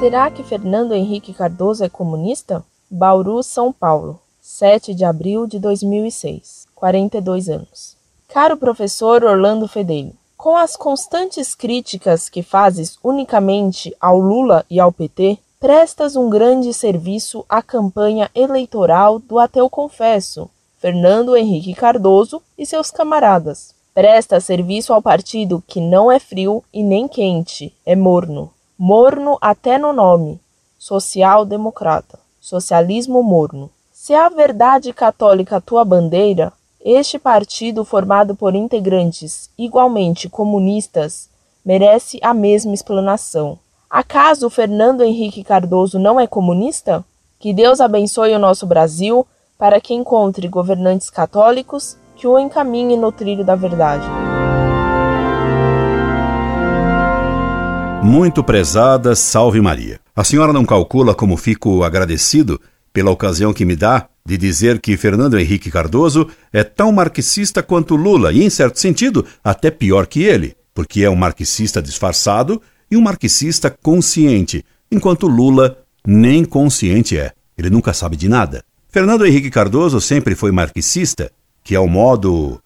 Será 0.00 0.30
que 0.30 0.42
Fernando 0.42 0.94
Henrique 0.94 1.34
Cardoso 1.34 1.84
é 1.84 1.88
comunista? 1.90 2.64
Bauru, 2.90 3.42
São 3.42 3.70
Paulo, 3.70 4.18
7 4.40 4.94
de 4.94 5.04
abril 5.04 5.46
de 5.46 5.58
2006, 5.58 6.66
42 6.74 7.50
anos. 7.50 7.98
Caro 8.26 8.56
professor 8.56 9.22
Orlando 9.22 9.68
Fedeli, 9.68 10.14
com 10.38 10.56
as 10.56 10.74
constantes 10.74 11.54
críticas 11.54 12.30
que 12.30 12.42
fazes 12.42 12.98
unicamente 13.04 13.94
ao 14.00 14.18
Lula 14.18 14.64
e 14.70 14.80
ao 14.80 14.90
PT, 14.90 15.38
prestas 15.60 16.16
um 16.16 16.30
grande 16.30 16.72
serviço 16.72 17.44
à 17.46 17.60
campanha 17.60 18.30
eleitoral 18.34 19.18
do 19.18 19.38
ateu 19.38 19.68
confesso, 19.68 20.48
Fernando 20.78 21.36
Henrique 21.36 21.74
Cardoso 21.74 22.40
e 22.56 22.64
seus 22.64 22.90
camaradas. 22.90 23.74
Presta 23.92 24.40
serviço 24.40 24.94
ao 24.94 25.02
partido 25.02 25.62
que 25.66 25.78
não 25.78 26.10
é 26.10 26.18
frio 26.18 26.64
e 26.72 26.82
nem 26.82 27.06
quente, 27.06 27.70
é 27.84 27.94
morno. 27.94 28.50
Morno 28.82 29.36
até 29.42 29.76
no 29.76 29.92
nome. 29.92 30.40
Social-democrata. 30.78 32.18
Socialismo 32.40 33.22
morno. 33.22 33.68
Se 33.92 34.14
a 34.14 34.30
verdade 34.30 34.90
católica 34.94 35.60
tua 35.60 35.84
bandeira, 35.84 36.50
este 36.82 37.18
partido 37.18 37.84
formado 37.84 38.34
por 38.34 38.54
integrantes 38.54 39.50
igualmente 39.58 40.30
comunistas 40.30 41.28
merece 41.62 42.18
a 42.22 42.32
mesma 42.32 42.72
explanação. 42.72 43.58
Acaso 43.90 44.48
Fernando 44.48 45.02
Henrique 45.02 45.44
Cardoso 45.44 45.98
não 45.98 46.18
é 46.18 46.26
comunista? 46.26 47.04
Que 47.38 47.52
Deus 47.52 47.82
abençoe 47.82 48.34
o 48.34 48.38
nosso 48.38 48.66
Brasil 48.66 49.26
para 49.58 49.78
que 49.78 49.92
encontre 49.92 50.48
governantes 50.48 51.10
católicos 51.10 51.98
que 52.16 52.26
o 52.26 52.38
encaminhem 52.38 52.98
no 52.98 53.12
trilho 53.12 53.44
da 53.44 53.54
verdade. 53.54 54.06
Muito 58.10 58.42
prezada, 58.42 59.14
salve 59.14 59.60
Maria. 59.60 60.00
A 60.16 60.24
senhora 60.24 60.52
não 60.52 60.64
calcula 60.64 61.14
como 61.14 61.36
fico 61.36 61.84
agradecido 61.84 62.60
pela 62.92 63.12
ocasião 63.12 63.52
que 63.52 63.64
me 63.64 63.76
dá 63.76 64.08
de 64.26 64.36
dizer 64.36 64.80
que 64.80 64.96
Fernando 64.96 65.38
Henrique 65.38 65.70
Cardoso 65.70 66.26
é 66.52 66.64
tão 66.64 66.90
marxista 66.90 67.62
quanto 67.62 67.94
Lula 67.94 68.32
e, 68.32 68.42
em 68.42 68.50
certo 68.50 68.80
sentido, 68.80 69.24
até 69.44 69.70
pior 69.70 70.08
que 70.08 70.24
ele, 70.24 70.56
porque 70.74 71.04
é 71.04 71.08
um 71.08 71.14
marxista 71.14 71.80
disfarçado 71.80 72.60
e 72.90 72.96
um 72.96 73.00
marxista 73.00 73.70
consciente, 73.70 74.64
enquanto 74.90 75.28
Lula 75.28 75.78
nem 76.04 76.44
consciente 76.44 77.16
é. 77.16 77.30
Ele 77.56 77.70
nunca 77.70 77.92
sabe 77.92 78.16
de 78.16 78.28
nada. 78.28 78.64
Fernando 78.88 79.24
Henrique 79.24 79.50
Cardoso 79.50 80.00
sempre 80.00 80.34
foi 80.34 80.50
marxista, 80.50 81.30
que 81.62 81.76
é 81.76 81.78
o 81.78 81.86
modo 81.86 82.60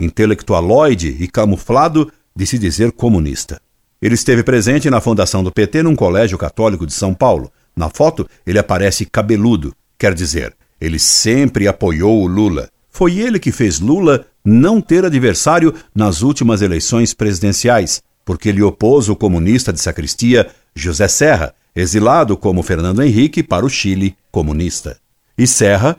intelectualoide 0.00 1.16
e 1.20 1.28
camuflado 1.28 2.10
de 2.34 2.44
se 2.44 2.58
dizer 2.58 2.90
comunista. 2.90 3.62
Ele 4.00 4.14
esteve 4.14 4.42
presente 4.42 4.88
na 4.88 5.00
fundação 5.00 5.42
do 5.42 5.50
PT 5.50 5.82
num 5.82 5.96
colégio 5.96 6.38
católico 6.38 6.86
de 6.86 6.92
São 6.92 7.12
Paulo. 7.12 7.50
Na 7.74 7.88
foto, 7.88 8.28
ele 8.46 8.58
aparece 8.58 9.04
cabeludo, 9.04 9.74
quer 9.98 10.14
dizer, 10.14 10.54
ele 10.80 10.98
sempre 10.98 11.66
apoiou 11.66 12.22
o 12.22 12.26
Lula. 12.26 12.70
Foi 12.90 13.18
ele 13.18 13.38
que 13.38 13.52
fez 13.52 13.80
Lula 13.80 14.26
não 14.44 14.80
ter 14.80 15.04
adversário 15.04 15.74
nas 15.94 16.22
últimas 16.22 16.62
eleições 16.62 17.12
presidenciais, 17.12 18.02
porque 18.24 18.48
ele 18.48 18.62
opôs 18.62 19.08
o 19.08 19.16
comunista 19.16 19.72
de 19.72 19.80
sacristia 19.80 20.48
José 20.74 21.08
Serra, 21.08 21.54
exilado 21.74 22.36
como 22.36 22.62
Fernando 22.62 23.02
Henrique 23.02 23.42
para 23.42 23.66
o 23.66 23.68
Chile 23.68 24.16
comunista. 24.30 24.98
E 25.36 25.46
Serra 25.46 25.96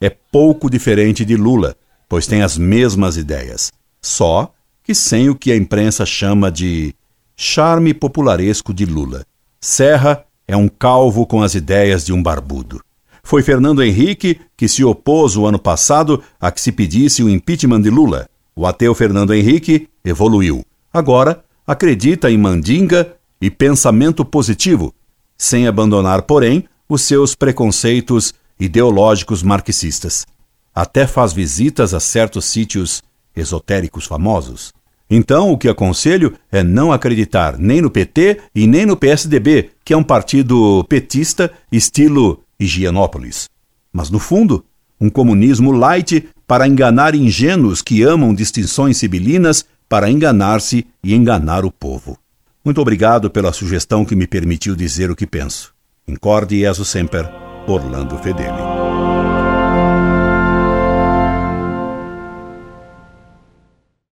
é 0.00 0.10
pouco 0.10 0.70
diferente 0.70 1.24
de 1.24 1.36
Lula, 1.36 1.76
pois 2.08 2.26
tem 2.26 2.42
as 2.42 2.58
mesmas 2.58 3.16
ideias, 3.16 3.72
só 4.00 4.52
que 4.82 4.94
sem 4.94 5.28
o 5.28 5.34
que 5.34 5.52
a 5.52 5.56
imprensa 5.56 6.04
chama 6.04 6.50
de 6.50 6.94
charme 7.36 7.94
popularesco 7.94 8.72
de 8.72 8.84
Lula. 8.84 9.24
Serra 9.60 10.24
é 10.46 10.56
um 10.56 10.68
calvo 10.68 11.26
com 11.26 11.42
as 11.42 11.54
ideias 11.54 12.04
de 12.04 12.12
um 12.12 12.22
barbudo. 12.22 12.80
Foi 13.22 13.42
Fernando 13.42 13.82
Henrique 13.82 14.40
que 14.56 14.68
se 14.68 14.82
opôs 14.84 15.36
o 15.36 15.46
ano 15.46 15.58
passado 15.58 16.22
a 16.40 16.50
que 16.50 16.60
se 16.60 16.72
pedisse 16.72 17.22
o 17.22 17.28
impeachment 17.28 17.80
de 17.80 17.90
Lula. 17.90 18.28
O 18.54 18.66
ateu 18.66 18.94
Fernando 18.94 19.32
Henrique 19.32 19.88
evoluiu. 20.04 20.64
Agora 20.92 21.44
acredita 21.66 22.30
em 22.30 22.36
mandinga 22.36 23.16
e 23.40 23.50
pensamento 23.50 24.24
positivo, 24.24 24.94
sem 25.38 25.66
abandonar, 25.66 26.22
porém, 26.22 26.64
os 26.88 27.02
seus 27.02 27.34
preconceitos 27.34 28.34
ideológicos 28.58 29.42
marxistas. 29.42 30.26
Até 30.74 31.06
faz 31.06 31.32
visitas 31.32 31.94
a 31.94 32.00
certos 32.00 32.44
sítios 32.44 33.02
esotéricos 33.34 34.04
famosos. 34.04 34.72
Então, 35.10 35.50
o 35.50 35.58
que 35.58 35.68
aconselho 35.68 36.32
é 36.50 36.62
não 36.62 36.92
acreditar 36.92 37.58
nem 37.58 37.80
no 37.80 37.90
PT 37.90 38.40
e 38.54 38.66
nem 38.66 38.86
no 38.86 38.96
PSDB, 38.96 39.70
que 39.84 39.92
é 39.92 39.96
um 39.96 40.02
partido 40.02 40.84
petista 40.88 41.52
estilo 41.70 42.42
Higienópolis. 42.58 43.48
Mas, 43.92 44.10
no 44.10 44.18
fundo, 44.18 44.64
um 45.00 45.10
comunismo 45.10 45.72
light 45.72 46.28
para 46.46 46.66
enganar 46.66 47.14
ingênuos 47.14 47.82
que 47.82 48.02
amam 48.02 48.34
distinções 48.34 48.96
sibilinas 48.96 49.64
para 49.88 50.10
enganar-se 50.10 50.86
e 51.04 51.14
enganar 51.14 51.64
o 51.64 51.70
povo. 51.70 52.16
Muito 52.64 52.80
obrigado 52.80 53.28
pela 53.28 53.52
sugestão 53.52 54.04
que 54.04 54.14
me 54.14 54.26
permitiu 54.26 54.76
dizer 54.76 55.10
o 55.10 55.16
que 55.16 55.26
penso. 55.26 55.74
Incorde 56.06 56.60
Jesus 56.60 56.88
Semper. 56.88 57.28
Orlando 57.66 58.18
Fedeli. 58.18 59.41